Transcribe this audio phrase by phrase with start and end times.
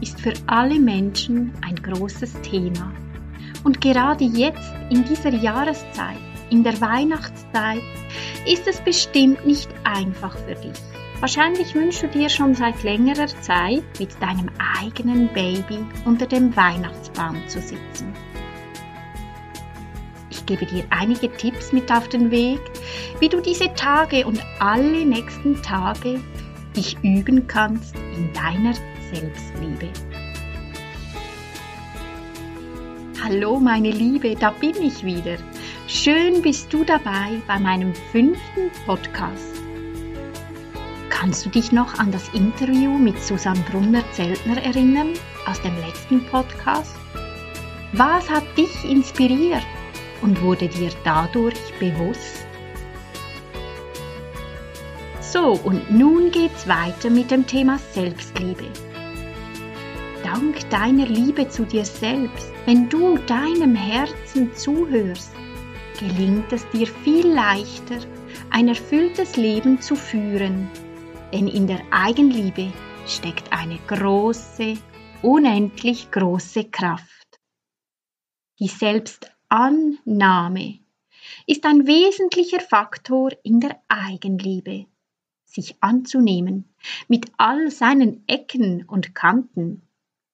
[0.00, 2.92] ist für alle Menschen ein großes Thema.
[3.64, 6.18] Und gerade jetzt, in dieser Jahreszeit,
[6.50, 7.82] in der Weihnachtszeit,
[8.46, 10.80] ist es bestimmt nicht einfach für dich.
[11.20, 14.48] Wahrscheinlich wünschst du dir schon seit längerer Zeit, mit deinem
[14.80, 18.14] eigenen Baby unter dem Weihnachtsbaum zu sitzen.
[20.30, 22.60] Ich gebe dir einige Tipps mit auf den Weg,
[23.20, 26.20] wie du diese Tage und alle nächsten Tage
[26.74, 28.74] dich üben kannst in deiner
[29.12, 29.88] Selbstliebe.
[33.22, 35.36] Hallo meine Liebe, da bin ich wieder.
[35.88, 39.56] Schön bist du dabei bei meinem fünften Podcast.
[41.08, 45.12] Kannst du dich noch an das Interview mit Susanne Brunner-Zeltner erinnern
[45.46, 46.94] aus dem letzten Podcast?
[47.92, 49.66] Was hat dich inspiriert
[50.22, 52.46] und wurde dir dadurch bewusst?
[55.20, 58.66] So, und nun geht's weiter mit dem Thema Selbstliebe
[60.30, 65.32] dank deiner Liebe zu dir selbst, wenn du deinem Herzen zuhörst,
[65.98, 67.98] gelingt es dir viel leichter,
[68.50, 70.70] ein erfülltes Leben zu führen.
[71.32, 72.72] Denn in der Eigenliebe
[73.08, 74.74] steckt eine große,
[75.20, 77.40] unendlich große Kraft.
[78.60, 80.78] Die Selbstannahme
[81.48, 84.86] ist ein wesentlicher Faktor in der Eigenliebe.
[85.44, 86.72] Sich anzunehmen
[87.08, 89.82] mit all seinen Ecken und Kanten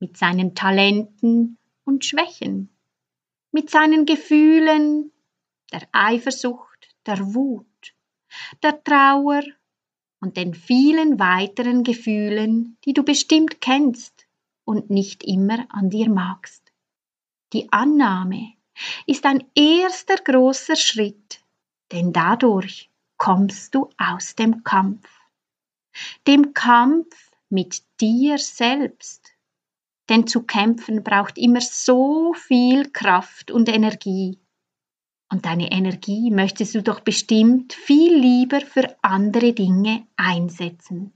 [0.00, 2.70] mit seinen Talenten und Schwächen,
[3.52, 5.12] mit seinen Gefühlen,
[5.72, 7.94] der Eifersucht, der Wut,
[8.62, 9.42] der Trauer
[10.20, 14.26] und den vielen weiteren Gefühlen, die du bestimmt kennst
[14.64, 16.72] und nicht immer an dir magst.
[17.52, 18.54] Die Annahme
[19.06, 21.42] ist ein erster großer Schritt,
[21.92, 25.08] denn dadurch kommst du aus dem Kampf,
[26.26, 29.32] dem Kampf mit dir selbst
[30.10, 34.38] denn zu kämpfen braucht immer so viel Kraft und Energie.
[35.32, 41.12] Und deine Energie möchtest du doch bestimmt viel lieber für andere Dinge einsetzen.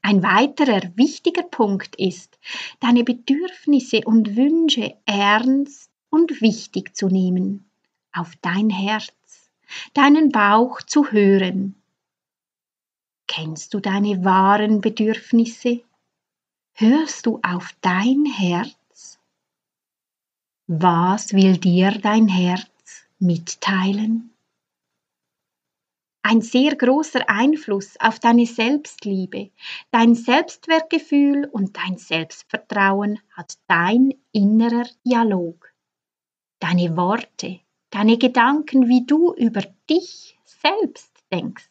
[0.00, 2.38] Ein weiterer wichtiger Punkt ist,
[2.80, 7.70] deine Bedürfnisse und Wünsche ernst und wichtig zu nehmen,
[8.12, 9.50] auf dein Herz,
[9.94, 11.76] deinen Bauch zu hören.
[13.28, 15.82] Kennst du deine wahren Bedürfnisse?
[16.74, 19.20] Hörst du auf dein Herz?
[20.66, 24.32] Was will dir dein Herz mitteilen?
[26.22, 29.50] Ein sehr großer Einfluss auf deine Selbstliebe,
[29.90, 35.74] dein Selbstwertgefühl und dein Selbstvertrauen hat dein innerer Dialog.
[36.58, 41.68] Deine Worte, deine Gedanken, wie du über dich selbst denkst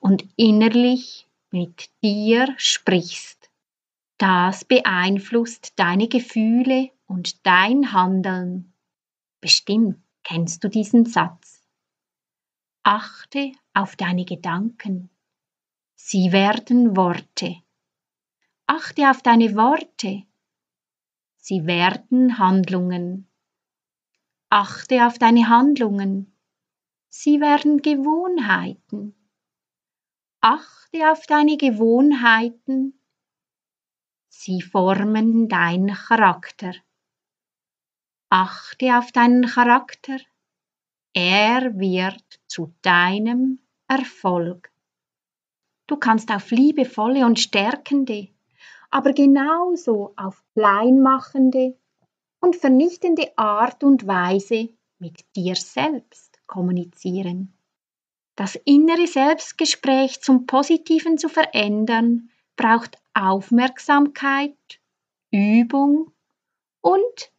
[0.00, 3.37] und innerlich mit dir sprichst.
[4.18, 8.72] Das beeinflusst deine Gefühle und dein Handeln.
[9.40, 11.62] Bestimmt kennst du diesen Satz.
[12.82, 15.08] Achte auf deine Gedanken.
[15.94, 17.62] Sie werden Worte.
[18.66, 20.24] Achte auf deine Worte.
[21.36, 23.28] Sie werden Handlungen.
[24.50, 26.36] Achte auf deine Handlungen.
[27.08, 29.14] Sie werden Gewohnheiten.
[30.40, 32.97] Achte auf deine Gewohnheiten.
[34.40, 36.72] Sie formen deinen Charakter.
[38.30, 40.18] Achte auf deinen Charakter.
[41.12, 44.70] Er wird zu deinem Erfolg.
[45.88, 48.28] Du kannst auf liebevolle und stärkende,
[48.92, 51.76] aber genauso auf kleinmachende
[52.38, 54.68] und vernichtende Art und Weise
[55.00, 57.54] mit dir selbst kommunizieren.
[58.36, 64.58] Das innere Selbstgespräch zum Positiven zu verändern, braucht Aufmerksamkeit,
[65.30, 66.12] Übung
[66.82, 67.32] und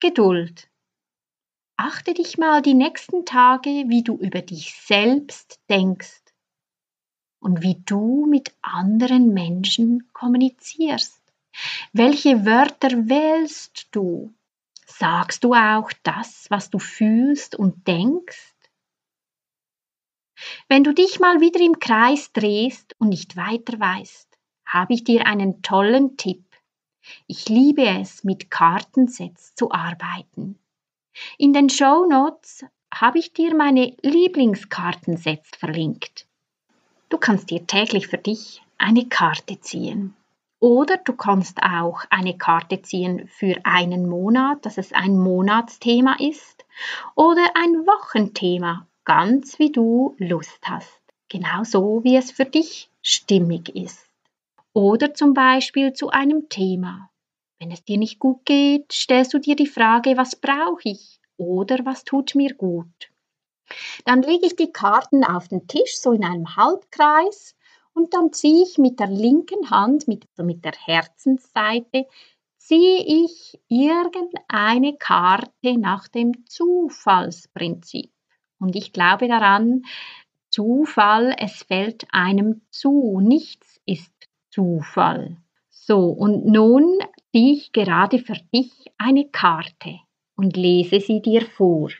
[0.00, 0.68] Geduld.
[1.76, 6.22] Achte dich mal die nächsten Tage, wie du über dich selbst denkst
[7.40, 11.22] und wie du mit anderen Menschen kommunizierst.
[11.92, 14.34] Welche Wörter wählst du?
[14.86, 18.54] Sagst du auch das, was du fühlst und denkst?
[20.68, 24.31] Wenn du dich mal wieder im Kreis drehst und nicht weiter weißt,
[24.72, 26.42] habe ich dir einen tollen Tipp.
[27.26, 30.58] Ich liebe es, mit Kartensets zu arbeiten.
[31.36, 36.26] In den Show Notes habe ich dir meine Lieblingskartensets verlinkt.
[37.10, 40.14] Du kannst dir täglich für dich eine Karte ziehen.
[40.58, 46.64] Oder du kannst auch eine Karte ziehen für einen Monat, dass es ein Monatsthema ist.
[47.14, 51.02] Oder ein Wochenthema, ganz wie du Lust hast.
[51.28, 54.11] Genauso wie es für dich stimmig ist.
[54.74, 57.10] Oder zum Beispiel zu einem Thema.
[57.58, 61.84] Wenn es dir nicht gut geht, stellst du dir die Frage, was brauche ich oder
[61.84, 63.10] was tut mir gut.
[64.04, 67.54] Dann lege ich die Karten auf den Tisch, so in einem Halbkreis,
[67.94, 72.06] und dann ziehe ich mit der linken Hand, mit, also mit der Herzensseite,
[72.56, 78.10] ziehe ich irgendeine Karte nach dem Zufallsprinzip.
[78.58, 79.82] Und ich glaube daran,
[80.50, 84.12] Zufall, es fällt einem zu, nichts ist
[84.52, 85.36] Zufall.
[85.70, 86.98] So, und nun
[87.32, 89.98] ziehe ich gerade für dich eine Karte
[90.36, 91.90] und lese sie dir vor.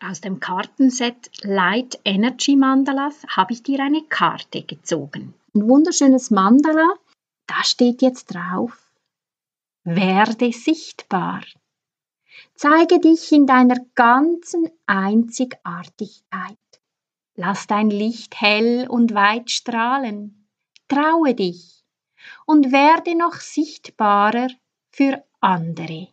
[0.00, 5.34] Aus dem Kartenset Light Energy Mandalas habe ich dir eine Karte gezogen.
[5.54, 6.94] Ein wunderschönes Mandala.
[7.46, 8.92] Da steht jetzt drauf,
[9.84, 11.42] werde sichtbar.
[12.56, 16.58] Zeige dich in deiner ganzen Einzigartigkeit.
[17.36, 20.45] Lass dein Licht hell und weit strahlen.
[20.88, 21.84] Traue dich
[22.46, 24.48] und werde noch sichtbarer
[24.90, 26.08] für andere.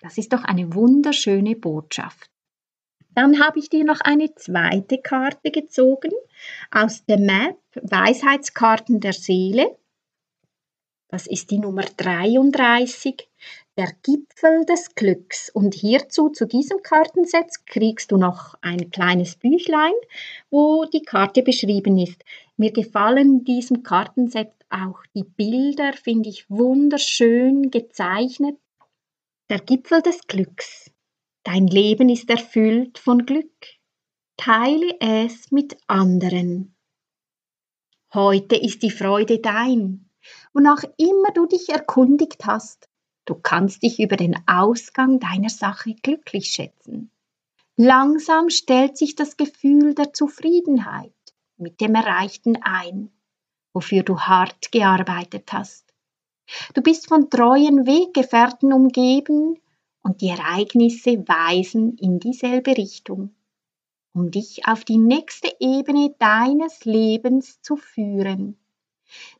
[0.00, 2.30] Das ist doch eine wunderschöne Botschaft.
[3.10, 6.12] Dann habe ich dir noch eine zweite Karte gezogen
[6.70, 9.76] aus der Map Weisheitskarten der Seele.
[11.08, 13.27] Das ist die Nummer 33,
[13.78, 15.50] der Gipfel des Glücks.
[15.50, 19.94] Und hierzu, zu diesem Kartenset, kriegst du noch ein kleines Büchlein,
[20.50, 22.24] wo die Karte beschrieben ist.
[22.56, 28.58] Mir gefallen diesem Kartenset auch die Bilder, finde ich wunderschön gezeichnet.
[29.48, 30.90] Der Gipfel des Glücks.
[31.44, 33.54] Dein Leben ist erfüllt von Glück.
[34.36, 36.74] Teile es mit anderen.
[38.12, 40.10] Heute ist die Freude dein.
[40.52, 42.87] Wonach immer du dich erkundigt hast,
[43.28, 47.10] du kannst dich über den Ausgang deiner Sache glücklich schätzen.
[47.76, 51.12] Langsam stellt sich das Gefühl der Zufriedenheit
[51.56, 53.10] mit dem Erreichten ein,
[53.72, 55.92] wofür du hart gearbeitet hast.
[56.74, 59.58] Du bist von treuen Weggefährten umgeben,
[60.08, 63.34] und die Ereignisse weisen in dieselbe Richtung,
[64.14, 68.56] um dich auf die nächste Ebene deines Lebens zu führen.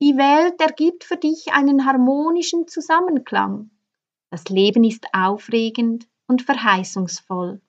[0.00, 3.70] Die Welt ergibt für dich einen harmonischen Zusammenklang.
[4.30, 7.60] Das Leben ist aufregend und verheißungsvoll.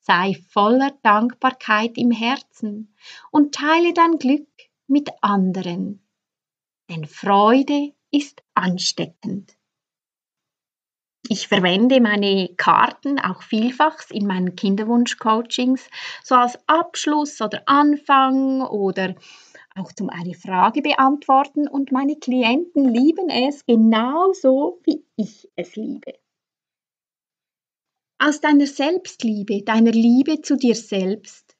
[0.00, 2.94] Sei voller Dankbarkeit im Herzen
[3.30, 4.48] und teile dein Glück
[4.86, 6.06] mit anderen.
[6.88, 9.56] Denn Freude ist ansteckend.
[11.28, 15.88] Ich verwende meine Karten auch vielfach in meinen Kinderwunsch-Coachings,
[16.22, 19.16] so als Abschluss oder Anfang oder
[19.76, 26.14] auch zum eine Frage beantworten und meine Klienten lieben es genauso, wie ich es liebe.
[28.18, 31.56] Aus deiner Selbstliebe, deiner Liebe zu dir selbst,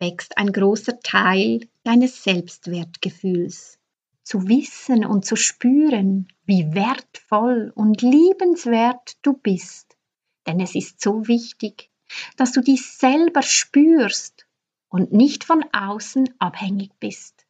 [0.00, 3.78] wächst ein großer Teil deines Selbstwertgefühls
[4.24, 9.96] zu wissen und zu spüren, wie wertvoll und liebenswert du bist.
[10.46, 11.90] Denn es ist so wichtig,
[12.36, 14.46] dass du dich selber spürst
[14.88, 17.46] und nicht von außen abhängig bist.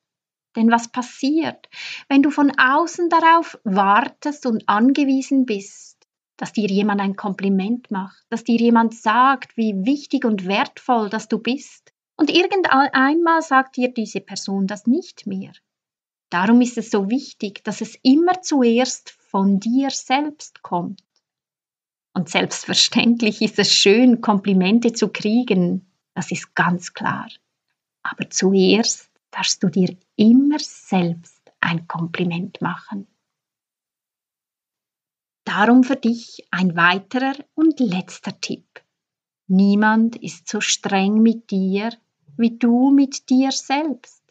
[0.57, 1.69] Denn was passiert,
[2.09, 6.07] wenn du von außen darauf wartest und angewiesen bist,
[6.37, 11.29] dass dir jemand ein Kompliment macht, dass dir jemand sagt, wie wichtig und wertvoll dass
[11.29, 15.53] du bist, und irgendeinmal sagt dir diese Person das nicht mehr,
[16.33, 21.03] Darum ist es so wichtig, dass es immer zuerst von dir selbst kommt.
[22.15, 27.29] Und selbstverständlich ist es schön, Komplimente zu kriegen, das ist ganz klar.
[28.03, 33.09] Aber zuerst darfst du dir immer selbst ein Kompliment machen.
[35.45, 38.85] Darum für dich ein weiterer und letzter Tipp.
[39.49, 41.91] Niemand ist so streng mit dir
[42.37, 44.23] wie du mit dir selbst.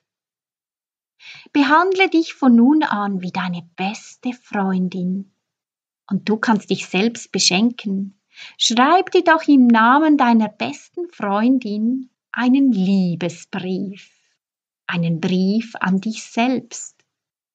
[1.51, 5.33] Behandle dich von nun an wie deine beste Freundin.
[6.10, 8.19] Und du kannst dich selbst beschenken.
[8.57, 14.21] Schreib dir doch im Namen deiner besten Freundin einen Liebesbrief.
[14.88, 16.95] Einen Brief an dich selbst.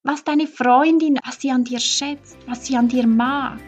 [0.02, 3.60] Was deine Freundin, was sie an dir schätzt, was sie an dir mag.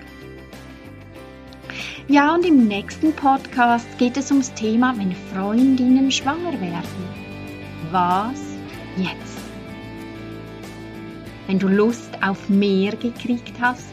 [2.08, 7.08] Ja, und im nächsten Podcast geht es ums Thema, wenn Freundinnen schwanger werden.
[7.90, 8.40] Was
[8.96, 9.38] jetzt?
[11.46, 13.92] Wenn du Lust auf mehr gekriegt hast,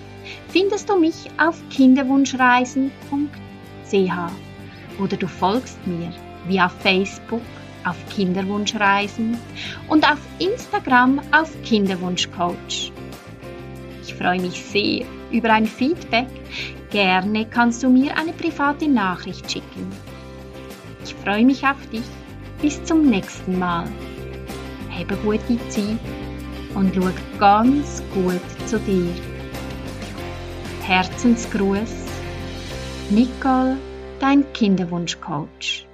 [0.49, 2.91] findest du mich auf kinderwunschreisen.ch
[4.99, 6.13] oder du folgst mir
[6.47, 7.41] via Facebook
[7.85, 9.37] auf Kinderwunschreisen
[9.87, 12.91] und auf Instagram auf Kinderwunschcoach.
[14.03, 16.27] Ich freue mich sehr über ein Feedback.
[16.89, 19.91] Gerne kannst du mir eine private Nachricht schicken.
[21.03, 22.05] Ich freue mich auf dich.
[22.61, 23.85] Bis zum nächsten Mal.
[24.91, 25.99] Habe gute Zeit
[26.73, 29.11] und schau ganz gut zu dir.
[30.83, 31.93] Herzensgruß,
[33.09, 33.77] Nicole,
[34.19, 35.84] dein Kinderwunschcoach.